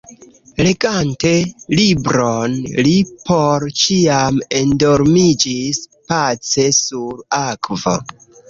[0.67, 1.33] Legante
[1.79, 2.55] libron
[2.87, 2.95] li
[3.27, 7.99] por ĉiam endormiĝis– pace sur akvo.